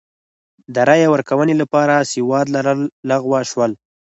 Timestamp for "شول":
3.49-3.71